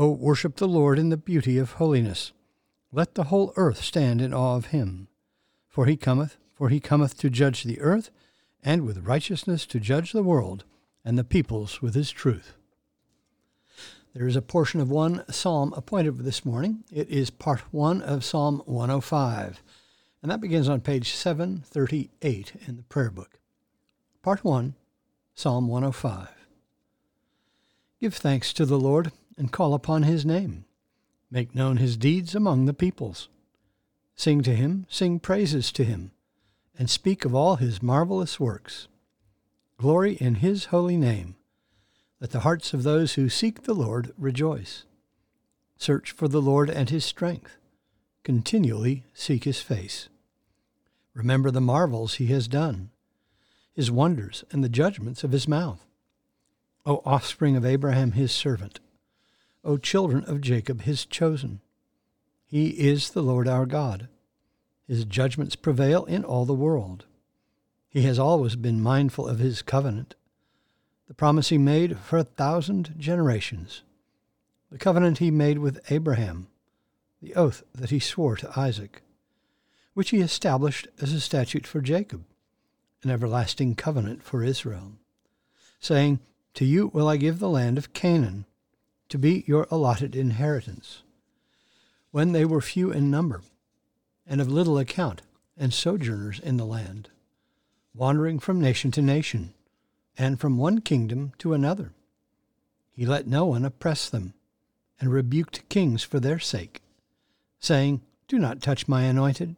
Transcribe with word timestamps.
O 0.00 0.08
worship 0.12 0.56
the 0.56 0.66
Lord 0.66 0.98
in 0.98 1.10
the 1.10 1.18
beauty 1.18 1.58
of 1.58 1.72
holiness. 1.72 2.32
Let 2.90 3.16
the 3.16 3.24
whole 3.24 3.52
earth 3.56 3.84
stand 3.84 4.22
in 4.22 4.32
awe 4.32 4.56
of 4.56 4.68
him. 4.68 5.08
For 5.68 5.84
he 5.84 5.98
cometh, 5.98 6.38
for 6.54 6.70
he 6.70 6.80
cometh 6.80 7.18
to 7.18 7.28
judge 7.28 7.64
the 7.64 7.78
earth, 7.82 8.10
and 8.62 8.86
with 8.86 9.06
righteousness 9.06 9.66
to 9.66 9.78
judge 9.78 10.12
the 10.12 10.22
world, 10.22 10.64
and 11.04 11.18
the 11.18 11.22
peoples 11.22 11.82
with 11.82 11.94
his 11.94 12.10
truth. 12.10 12.54
There 14.14 14.26
is 14.26 14.36
a 14.36 14.42
portion 14.42 14.80
of 14.80 14.90
one 14.90 15.22
psalm 15.30 15.74
appointed 15.76 16.16
for 16.16 16.22
this 16.22 16.46
morning. 16.46 16.82
It 16.90 17.10
is 17.10 17.28
part 17.28 17.60
one 17.70 18.00
of 18.00 18.24
Psalm 18.24 18.62
105, 18.64 19.62
and 20.22 20.30
that 20.30 20.40
begins 20.40 20.66
on 20.66 20.80
page 20.80 21.12
738 21.12 22.52
in 22.66 22.78
the 22.78 22.84
prayer 22.84 23.10
book. 23.10 23.38
Part 24.22 24.44
one, 24.44 24.76
Psalm 25.34 25.68
105. 25.68 26.28
Give 28.00 28.14
thanks 28.14 28.54
to 28.54 28.64
the 28.64 28.78
Lord 28.78 29.12
and 29.40 29.50
call 29.50 29.72
upon 29.72 30.02
his 30.02 30.26
name. 30.26 30.66
Make 31.30 31.54
known 31.54 31.78
his 31.78 31.96
deeds 31.96 32.34
among 32.34 32.66
the 32.66 32.74
peoples. 32.74 33.30
Sing 34.14 34.42
to 34.42 34.54
him, 34.54 34.86
sing 34.90 35.18
praises 35.18 35.72
to 35.72 35.82
him, 35.82 36.12
and 36.78 36.90
speak 36.90 37.24
of 37.24 37.34
all 37.34 37.56
his 37.56 37.82
marvelous 37.82 38.38
works. 38.38 38.86
Glory 39.78 40.16
in 40.16 40.36
his 40.36 40.66
holy 40.66 40.98
name. 40.98 41.36
Let 42.20 42.32
the 42.32 42.40
hearts 42.40 42.74
of 42.74 42.82
those 42.82 43.14
who 43.14 43.30
seek 43.30 43.62
the 43.62 43.72
Lord 43.72 44.12
rejoice. 44.18 44.84
Search 45.78 46.10
for 46.10 46.28
the 46.28 46.42
Lord 46.42 46.68
and 46.68 46.90
his 46.90 47.06
strength. 47.06 47.56
Continually 48.22 49.04
seek 49.14 49.44
his 49.44 49.62
face. 49.62 50.10
Remember 51.14 51.50
the 51.50 51.62
marvels 51.62 52.16
he 52.16 52.26
has 52.26 52.46
done, 52.46 52.90
his 53.72 53.90
wonders, 53.90 54.44
and 54.50 54.62
the 54.62 54.68
judgments 54.68 55.24
of 55.24 55.32
his 55.32 55.48
mouth. 55.48 55.86
O 56.84 57.00
offspring 57.06 57.56
of 57.56 57.64
Abraham 57.64 58.12
his 58.12 58.32
servant, 58.32 58.80
O 59.62 59.76
children 59.76 60.24
of 60.24 60.40
Jacob, 60.40 60.82
his 60.82 61.04
chosen. 61.04 61.60
He 62.46 62.68
is 62.70 63.10
the 63.10 63.22
Lord 63.22 63.46
our 63.46 63.66
God. 63.66 64.08
His 64.86 65.04
judgments 65.04 65.54
prevail 65.54 66.04
in 66.06 66.24
all 66.24 66.44
the 66.44 66.54
world. 66.54 67.04
He 67.88 68.02
has 68.02 68.18
always 68.18 68.56
been 68.56 68.80
mindful 68.80 69.28
of 69.28 69.38
his 69.38 69.62
covenant, 69.62 70.14
the 71.08 71.14
promise 71.14 71.48
he 71.48 71.58
made 71.58 71.98
for 71.98 72.18
a 72.18 72.24
thousand 72.24 72.94
generations, 72.98 73.82
the 74.70 74.78
covenant 74.78 75.18
he 75.18 75.30
made 75.30 75.58
with 75.58 75.80
Abraham, 75.90 76.48
the 77.20 77.34
oath 77.34 77.62
that 77.74 77.90
he 77.90 77.98
swore 77.98 78.36
to 78.36 78.58
Isaac, 78.58 79.02
which 79.92 80.10
he 80.10 80.20
established 80.20 80.88
as 81.00 81.12
a 81.12 81.20
statute 81.20 81.66
for 81.66 81.80
Jacob, 81.80 82.24
an 83.02 83.10
everlasting 83.10 83.74
covenant 83.74 84.22
for 84.22 84.42
Israel, 84.42 84.92
saying, 85.80 86.20
To 86.54 86.64
you 86.64 86.88
will 86.88 87.08
I 87.08 87.16
give 87.16 87.38
the 87.38 87.48
land 87.48 87.76
of 87.76 87.92
Canaan 87.92 88.46
to 89.10 89.18
be 89.18 89.44
your 89.46 89.66
allotted 89.70 90.16
inheritance. 90.16 91.02
When 92.12 92.32
they 92.32 92.44
were 92.44 92.60
few 92.60 92.90
in 92.90 93.10
number, 93.10 93.42
and 94.26 94.40
of 94.40 94.50
little 94.50 94.78
account, 94.78 95.22
and 95.58 95.74
sojourners 95.74 96.38
in 96.38 96.56
the 96.56 96.64
land, 96.64 97.10
wandering 97.94 98.38
from 98.38 98.60
nation 98.60 98.90
to 98.92 99.02
nation, 99.02 99.52
and 100.16 100.40
from 100.40 100.56
one 100.56 100.80
kingdom 100.80 101.32
to 101.38 101.52
another, 101.52 101.92
he 102.92 103.04
let 103.04 103.26
no 103.26 103.46
one 103.46 103.64
oppress 103.64 104.08
them, 104.08 104.34
and 105.00 105.12
rebuked 105.12 105.68
kings 105.68 106.02
for 106.02 106.20
their 106.20 106.38
sake, 106.38 106.80
saying, 107.58 108.00
Do 108.28 108.38
not 108.38 108.62
touch 108.62 108.88
my 108.88 109.02
anointed, 109.02 109.56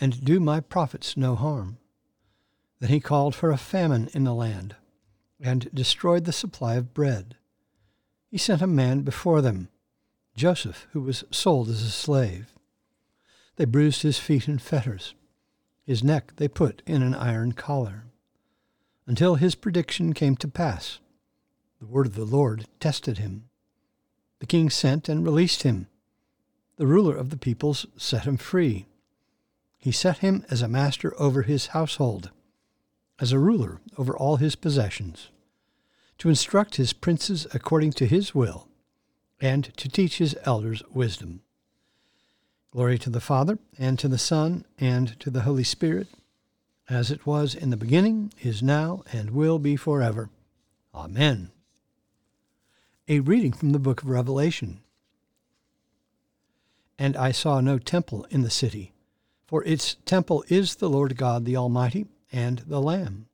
and 0.00 0.24
do 0.24 0.40
my 0.40 0.60
prophets 0.60 1.16
no 1.16 1.34
harm. 1.34 1.76
Then 2.80 2.90
he 2.90 3.00
called 3.00 3.34
for 3.34 3.50
a 3.50 3.58
famine 3.58 4.08
in 4.14 4.24
the 4.24 4.34
land, 4.34 4.76
and 5.40 5.68
destroyed 5.74 6.24
the 6.24 6.32
supply 6.32 6.76
of 6.76 6.94
bread 6.94 7.36
he 8.32 8.38
sent 8.38 8.62
a 8.62 8.66
man 8.66 9.02
before 9.02 9.42
them, 9.42 9.68
Joseph, 10.34 10.86
who 10.92 11.02
was 11.02 11.22
sold 11.30 11.68
as 11.68 11.82
a 11.82 11.90
slave. 11.90 12.54
They 13.56 13.66
bruised 13.66 14.00
his 14.00 14.18
feet 14.18 14.48
in 14.48 14.58
fetters. 14.58 15.14
His 15.84 16.02
neck 16.02 16.32
they 16.36 16.48
put 16.48 16.80
in 16.86 17.02
an 17.02 17.14
iron 17.14 17.52
collar. 17.52 18.04
Until 19.06 19.34
his 19.34 19.54
prediction 19.54 20.14
came 20.14 20.34
to 20.36 20.48
pass, 20.48 20.98
the 21.78 21.84
word 21.84 22.06
of 22.06 22.14
the 22.14 22.24
Lord 22.24 22.64
tested 22.80 23.18
him. 23.18 23.50
The 24.38 24.46
king 24.46 24.70
sent 24.70 25.10
and 25.10 25.26
released 25.26 25.62
him. 25.62 25.88
The 26.76 26.86
ruler 26.86 27.14
of 27.14 27.28
the 27.28 27.36
peoples 27.36 27.84
set 27.98 28.24
him 28.24 28.38
free. 28.38 28.86
He 29.76 29.92
set 29.92 30.18
him 30.18 30.46
as 30.48 30.62
a 30.62 30.68
master 30.68 31.12
over 31.20 31.42
his 31.42 31.66
household, 31.66 32.30
as 33.20 33.30
a 33.30 33.38
ruler 33.38 33.82
over 33.98 34.16
all 34.16 34.36
his 34.36 34.56
possessions 34.56 35.28
to 36.18 36.28
instruct 36.28 36.76
his 36.76 36.92
princes 36.92 37.46
according 37.52 37.92
to 37.92 38.06
his 38.06 38.34
will, 38.34 38.68
and 39.40 39.76
to 39.76 39.88
teach 39.88 40.18
his 40.18 40.36
elders 40.44 40.82
wisdom. 40.90 41.42
Glory 42.70 42.98
to 42.98 43.10
the 43.10 43.20
Father, 43.20 43.58
and 43.78 43.98
to 43.98 44.08
the 44.08 44.18
Son, 44.18 44.64
and 44.78 45.18
to 45.20 45.30
the 45.30 45.42
Holy 45.42 45.64
Spirit, 45.64 46.08
as 46.88 47.10
it 47.10 47.26
was 47.26 47.54
in 47.54 47.70
the 47.70 47.76
beginning, 47.76 48.32
is 48.40 48.62
now, 48.62 49.02
and 49.12 49.30
will 49.30 49.58
be 49.58 49.76
forever. 49.76 50.30
Amen. 50.94 51.50
A 53.08 53.20
reading 53.20 53.52
from 53.52 53.70
the 53.70 53.78
book 53.78 54.02
of 54.02 54.08
Revelation. 54.08 54.80
And 56.98 57.16
I 57.16 57.32
saw 57.32 57.60
no 57.60 57.78
temple 57.78 58.26
in 58.30 58.42
the 58.42 58.50
city, 58.50 58.92
for 59.46 59.64
its 59.64 59.96
temple 60.06 60.44
is 60.48 60.76
the 60.76 60.88
Lord 60.88 61.16
God 61.16 61.44
the 61.44 61.56
Almighty 61.56 62.06
and 62.30 62.60
the 62.60 62.80
Lamb. 62.80 63.26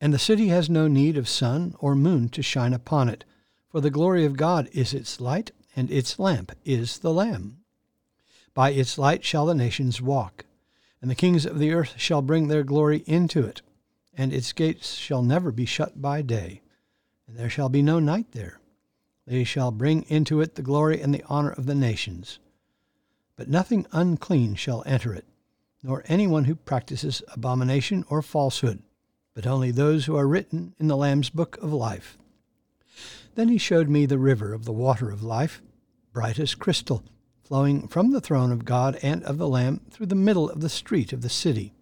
And 0.00 0.12
the 0.12 0.18
city 0.18 0.48
has 0.48 0.68
no 0.68 0.88
need 0.88 1.16
of 1.16 1.28
sun 1.28 1.74
or 1.78 1.94
moon 1.94 2.28
to 2.30 2.42
shine 2.42 2.72
upon 2.72 3.08
it, 3.08 3.24
for 3.68 3.80
the 3.80 3.90
glory 3.90 4.24
of 4.24 4.36
God 4.36 4.68
is 4.72 4.92
its 4.92 5.20
light, 5.20 5.52
and 5.76 5.90
its 5.90 6.18
lamp 6.18 6.52
is 6.64 6.98
the 6.98 7.12
Lamb. 7.12 7.58
By 8.54 8.70
its 8.70 8.98
light 8.98 9.24
shall 9.24 9.46
the 9.46 9.54
nations 9.54 10.00
walk, 10.00 10.44
and 11.00 11.10
the 11.10 11.16
kings 11.16 11.44
of 11.44 11.58
the 11.58 11.72
earth 11.72 11.94
shall 11.96 12.22
bring 12.22 12.48
their 12.48 12.62
glory 12.62 12.98
into 13.06 13.44
it, 13.44 13.62
and 14.16 14.32
its 14.32 14.52
gates 14.52 14.94
shall 14.94 15.22
never 15.22 15.50
be 15.50 15.64
shut 15.64 16.00
by 16.00 16.22
day, 16.22 16.62
and 17.26 17.36
there 17.36 17.50
shall 17.50 17.68
be 17.68 17.82
no 17.82 17.98
night 17.98 18.32
there. 18.32 18.60
They 19.26 19.44
shall 19.44 19.70
bring 19.70 20.02
into 20.02 20.40
it 20.40 20.54
the 20.54 20.62
glory 20.62 21.00
and 21.00 21.12
the 21.12 21.24
honor 21.28 21.50
of 21.50 21.66
the 21.66 21.74
nations. 21.74 22.38
But 23.36 23.48
nothing 23.48 23.86
unclean 23.90 24.54
shall 24.54 24.84
enter 24.86 25.12
it, 25.14 25.26
nor 25.82 26.04
any 26.06 26.26
one 26.26 26.44
who 26.44 26.54
practices 26.54 27.22
abomination 27.32 28.04
or 28.08 28.22
falsehood 28.22 28.82
but 29.34 29.46
only 29.46 29.70
those 29.70 30.06
who 30.06 30.16
are 30.16 30.28
written 30.28 30.74
in 30.78 30.86
the 30.86 30.96
Lamb's 30.96 31.28
book 31.28 31.56
of 31.60 31.72
life. 31.72 32.16
Then 33.34 33.48
he 33.48 33.58
showed 33.58 33.88
me 33.88 34.06
the 34.06 34.18
river 34.18 34.52
of 34.52 34.64
the 34.64 34.72
water 34.72 35.10
of 35.10 35.22
life, 35.22 35.60
bright 36.12 36.38
as 36.38 36.54
crystal, 36.54 37.02
flowing 37.42 37.88
from 37.88 38.12
the 38.12 38.20
throne 38.20 38.52
of 38.52 38.64
God 38.64 38.98
and 39.02 39.22
of 39.24 39.38
the 39.38 39.48
Lamb 39.48 39.80
through 39.90 40.06
the 40.06 40.14
middle 40.14 40.48
of 40.48 40.60
the 40.60 40.68
street 40.68 41.12
of 41.12 41.22
the 41.22 41.28
city. 41.28 41.74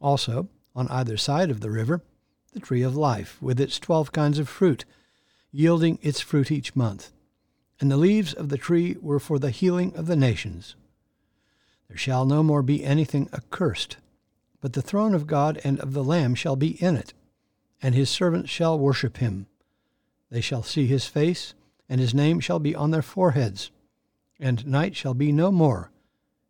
Also, 0.00 0.48
on 0.74 0.88
either 0.88 1.16
side 1.16 1.50
of 1.50 1.60
the 1.60 1.70
river, 1.70 2.02
the 2.52 2.60
tree 2.60 2.82
of 2.82 2.96
life, 2.96 3.36
with 3.40 3.60
its 3.60 3.78
twelve 3.78 4.12
kinds 4.12 4.38
of 4.38 4.48
fruit, 4.48 4.84
yielding 5.50 5.98
its 6.02 6.20
fruit 6.20 6.50
each 6.50 6.74
month. 6.74 7.12
And 7.78 7.90
the 7.90 7.96
leaves 7.96 8.32
of 8.32 8.48
the 8.48 8.58
tree 8.58 8.96
were 9.00 9.20
for 9.20 9.38
the 9.38 9.50
healing 9.50 9.94
of 9.96 10.06
the 10.06 10.16
nations. 10.16 10.74
There 11.88 11.96
shall 11.96 12.24
no 12.24 12.42
more 12.42 12.62
be 12.62 12.84
anything 12.84 13.28
accursed, 13.32 13.98
but 14.62 14.72
the 14.72 14.80
throne 14.80 15.12
of 15.12 15.26
God 15.26 15.60
and 15.64 15.78
of 15.80 15.92
the 15.92 16.04
Lamb 16.04 16.36
shall 16.36 16.54
be 16.54 16.80
in 16.82 16.96
it, 16.96 17.12
and 17.82 17.94
his 17.94 18.08
servants 18.08 18.48
shall 18.48 18.78
worship 18.78 19.16
him. 19.18 19.46
They 20.30 20.40
shall 20.40 20.62
see 20.62 20.86
his 20.86 21.04
face, 21.04 21.52
and 21.88 22.00
his 22.00 22.14
name 22.14 22.38
shall 22.38 22.60
be 22.60 22.74
on 22.74 22.92
their 22.92 23.02
foreheads. 23.02 23.72
And 24.38 24.64
night 24.64 24.94
shall 24.94 25.14
be 25.14 25.32
no 25.32 25.50
more. 25.50 25.90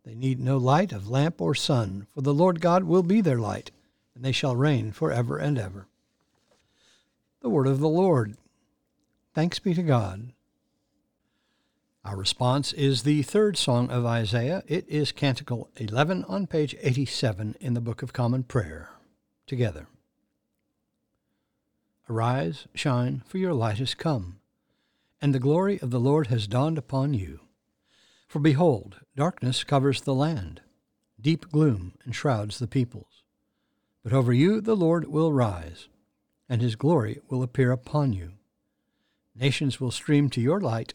They 0.05 0.15
need 0.15 0.39
no 0.39 0.59
light 0.59 0.93
of 0.93 1.09
lamp 1.09 1.41
or 1.41 1.55
sun, 1.55 2.07
for 2.15 2.21
the 2.21 2.35
Lord 2.35 2.61
God 2.61 2.85
will 2.85 3.03
be 3.03 3.23
their 3.23 3.39
light, 3.39 3.71
and 4.15 4.23
they 4.23 4.33
shall 4.33 4.55
reign 4.55 4.93
for 4.93 5.11
ever 5.11 5.39
and 5.39 5.59
ever. 5.59 5.87
The 7.41 7.49
word 7.49 7.67
of 7.67 7.81
the 7.81 7.89
Lord. 7.89 8.37
Thanks 9.35 9.59
be 9.59 9.73
to 9.73 9.83
God. 9.83 10.33
Our 12.05 12.17
response 12.17 12.73
is 12.73 13.05
the 13.05 13.23
third 13.23 13.57
song 13.57 13.89
of 13.93 14.05
Isaiah. 14.05 14.65
It 14.67 14.89
is 14.89 15.13
Canticle 15.13 15.71
11 15.77 16.25
on 16.25 16.49
page 16.49 16.75
87 16.83 17.55
in 17.61 17.75
the 17.75 17.81
Book 17.81 18.03
of 18.03 18.13
Common 18.13 18.43
Prayer. 18.43 18.91
Together. 19.47 19.87
Arise, 22.11 22.67
shine, 22.75 23.23
for 23.25 23.39
your 23.39 23.55
light 23.55 23.79
is 23.79 23.95
come, 23.95 24.41
and 25.21 25.33
the 25.33 25.39
glory 25.39 25.81
of 25.81 25.93
the 25.93 26.01
Lord 26.01 26.27
has 26.27 26.49
dawned 26.49 26.77
upon 26.77 27.15
you. 27.15 27.39
For 28.27 28.41
behold, 28.41 28.97
darkness 29.15 29.63
covers 29.63 30.01
the 30.01 30.15
land, 30.15 30.61
deep 31.21 31.53
gloom 31.53 31.95
enshrouds 32.05 32.59
the 32.59 32.67
peoples. 32.67 33.23
But 34.03 34.13
over 34.13 34.33
you 34.33 34.61
the 34.61 34.77
Lord 34.77 35.07
will 35.07 35.33
rise, 35.33 35.87
and 36.49 36.61
his 36.61 36.75
glory 36.75 37.21
will 37.29 37.45
appear 37.45 37.71
upon 37.71 38.13
you. 38.13 38.33
Nations 39.37 39.81
will 39.81 39.93
stream 39.93 40.29
to 40.31 40.41
your 40.41 40.61
light, 40.61 40.95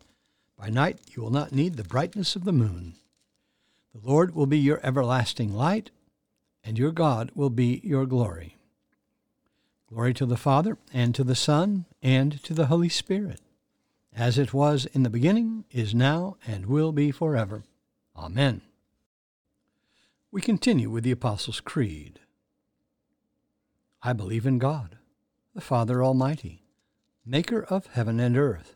By 0.61 0.69
night 0.69 0.99
you 1.15 1.23
will 1.23 1.31
not 1.31 1.51
need 1.51 1.75
the 1.75 1.83
brightness 1.83 2.35
of 2.35 2.43
the 2.43 2.51
moon. 2.51 2.93
The 3.95 4.07
Lord 4.07 4.35
will 4.35 4.45
be 4.45 4.59
your 4.59 4.79
everlasting 4.83 5.51
light, 5.51 5.89
and 6.63 6.77
your 6.77 6.91
God 6.91 7.31
will 7.33 7.49
be 7.49 7.81
your 7.83 8.05
glory. 8.05 8.57
Glory 9.89 10.13
to 10.13 10.25
the 10.27 10.37
Father, 10.37 10.77
and 10.93 11.15
to 11.15 11.23
the 11.23 11.33
Son, 11.33 11.85
and 12.03 12.43
to 12.43 12.53
the 12.53 12.67
Holy 12.67 12.89
Spirit, 12.89 13.41
as 14.15 14.37
it 14.37 14.53
was 14.53 14.85
in 14.93 15.01
the 15.01 15.09
beginning, 15.09 15.65
is 15.71 15.95
now, 15.95 16.37
and 16.45 16.67
will 16.67 16.91
be 16.91 17.09
forever. 17.09 17.63
Amen. 18.15 18.61
We 20.29 20.41
continue 20.41 20.91
with 20.91 21.03
the 21.03 21.11
Apostles' 21.11 21.59
Creed. 21.59 22.19
I 24.03 24.13
believe 24.13 24.45
in 24.45 24.59
God, 24.59 24.99
the 25.55 25.61
Father 25.61 26.03
Almighty, 26.03 26.61
maker 27.25 27.63
of 27.63 27.87
heaven 27.87 28.19
and 28.19 28.37
earth, 28.37 28.75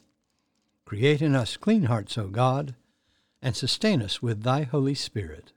Create 0.91 1.21
in 1.21 1.35
us 1.35 1.55
clean 1.55 1.83
hearts, 1.83 2.17
O 2.17 2.27
God, 2.27 2.75
and 3.41 3.55
sustain 3.55 4.01
us 4.01 4.21
with 4.21 4.43
thy 4.43 4.63
Holy 4.63 4.93
Spirit. 4.93 5.53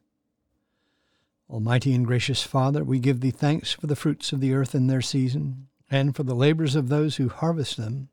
Almighty 1.51 1.93
and 1.93 2.07
gracious 2.07 2.45
Father, 2.45 2.85
we 2.85 3.01
give 3.01 3.21
thee 3.21 3.33
thanks 3.33 3.73
for 3.73 3.89
the 3.89 3.97
fruits 3.97 4.33
of 4.33 4.39
the 4.39 4.55
earth 4.55 4.77
in 4.77 4.87
their 4.87 5.03
season 5.03 5.67
and 5.91 6.15
for 6.15 6.23
the 6.23 6.37
labors 6.37 6.77
of 6.77 6.89
those 6.89 7.17
who 7.17 7.29
harvest 7.29 7.77
them. 7.77 8.11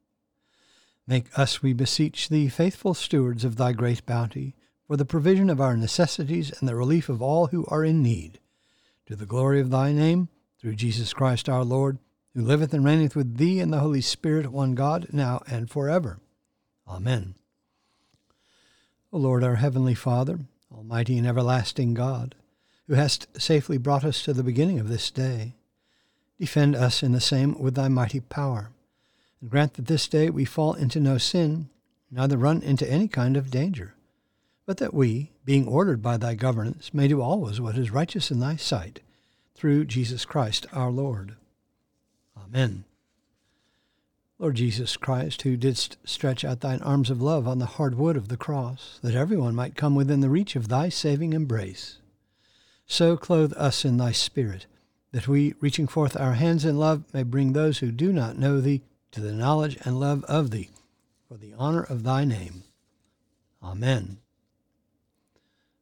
Make 1.06 1.28
us, 1.38 1.62
we 1.62 1.74
beseech 1.74 2.28
thee, 2.28 2.50
faithful 2.50 2.96
stewards 2.96 3.46
of 3.46 3.56
thy 3.56 3.74
great 3.74 4.04
bounty, 4.08 4.56
for 4.88 4.98
the 4.98 5.06
provision 5.06 5.52
of 5.52 5.62
our 5.62 5.78
necessities 5.78 6.52
and 6.60 6.68
the 6.68 6.76
relief 6.76 7.08
of 7.08 7.22
all 7.22 7.46
who 7.46 7.68
are 7.68 7.86
in 7.86 8.02
need. 8.02 8.40
To 9.06 9.16
the 9.16 9.28
glory 9.28 9.62
of 9.62 9.70
thy 9.70 9.92
name, 9.92 10.30
through 10.60 10.74
Jesus 10.74 11.14
Christ 11.14 11.48
our 11.48 11.64
Lord, 11.64 12.00
who 12.34 12.42
liveth 12.42 12.74
and 12.74 12.84
reigneth 12.84 13.16
with 13.16 13.38
thee 13.38 13.60
in 13.60 13.70
the 13.70 13.82
Holy 13.82 14.02
Spirit, 14.02 14.52
one 14.52 14.74
God, 14.74 15.10
now 15.12 15.44
and 15.46 15.70
forever. 15.70 16.20
Amen. 16.92 17.36
O 19.12 19.18
Lord, 19.18 19.44
our 19.44 19.56
heavenly 19.56 19.96
Father, 19.96 20.40
almighty 20.72 21.18
and 21.18 21.26
everlasting 21.26 21.94
God, 21.94 22.36
who 22.88 22.94
hast 22.94 23.28
safely 23.40 23.78
brought 23.78 24.04
us 24.04 24.22
to 24.24 24.34
the 24.34 24.44
beginning 24.44 24.80
of 24.80 24.90
this 24.90 25.10
day, 25.10 25.54
Defend 26.42 26.76
us 26.76 27.04
in 27.04 27.12
the 27.12 27.22
same 27.22 27.56
with 27.62 27.76
thy 27.76 27.88
mighty 27.88 28.20
power, 28.20 28.72
and 29.40 29.50
grant 29.52 29.76
that 29.76 29.86
this 29.86 30.08
day 30.08 30.32
we 30.32 30.44
fall 30.44 30.74
into 30.74 31.00
no 31.00 31.20
sin, 31.20 31.70
neither 32.10 32.36
run 32.36 32.64
into 32.64 32.90
any 32.90 33.08
kind 33.08 33.38
of 33.38 33.52
danger, 33.52 33.94
but 34.66 34.78
that 34.78 34.92
we, 34.92 35.30
being 35.46 35.68
ordered 35.68 36.02
by 36.02 36.18
thy 36.18 36.34
governance, 36.34 36.96
may 36.96 37.08
do 37.08 37.22
always 37.22 37.62
what 37.62 37.78
is 37.78 37.92
righteous 37.92 38.32
in 38.32 38.40
thy 38.40 38.56
sight, 38.56 39.02
through 39.54 39.86
Jesus 39.86 40.26
Christ 40.26 40.66
our 40.74 40.90
Lord. 40.90 41.36
Amen. 42.36 42.86
Lord 44.42 44.56
Jesus 44.56 44.98
Christ, 44.98 45.44
who 45.44 45.56
didst 45.56 45.98
stretch 46.04 46.44
out 46.44 46.62
thine 46.62 46.82
arms 46.82 47.12
of 47.12 47.22
love 47.22 47.48
on 47.48 47.60
the 47.60 47.68
hard 47.68 47.94
wood 47.94 48.18
of 48.18 48.28
the 48.28 48.36
cross, 48.36 49.00
that 49.04 49.14
everyone 49.14 49.54
might 49.54 49.76
come 49.76 49.94
within 49.94 50.22
the 50.22 50.32
reach 50.32 50.56
of 50.56 50.68
thy 50.68 50.90
saving 50.90 51.34
embrace, 51.34 52.00
so 52.88 53.16
clothe 53.16 53.54
us 53.56 53.86
in 53.86 53.98
thy 53.98 54.12
Spirit, 54.12 54.66
that 55.12 55.28
we, 55.28 55.54
reaching 55.62 55.86
forth 55.86 56.20
our 56.20 56.34
hands 56.34 56.66
in 56.66 56.80
love, 56.80 57.04
may 57.14 57.22
bring 57.22 57.54
those 57.54 57.78
who 57.78 57.92
do 57.92 58.12
not 58.12 58.36
know 58.36 58.60
thee 58.60 58.82
to 59.12 59.22
the 59.22 59.32
knowledge 59.32 59.78
and 59.84 60.00
love 60.00 60.24
of 60.24 60.50
thee, 60.50 60.72
for 61.28 61.38
the 61.38 61.54
honor 61.56 61.84
of 61.84 62.02
thy 62.02 62.26
name. 62.26 62.64
Amen. 63.62 64.18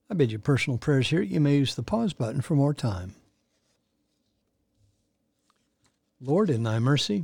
I 0.10 0.16
bid 0.16 0.34
you 0.34 0.40
personal 0.40 0.78
prayers 0.78 1.10
here. 1.10 1.22
You 1.22 1.40
may 1.40 1.56
use 1.56 1.76
the 1.76 1.82
pause 1.82 2.12
button 2.12 2.42
for 2.42 2.56
more 2.56 2.74
time. 2.74 3.16
Lord, 6.20 6.50
in 6.50 6.64
thy 6.64 6.80
mercy, 6.80 7.24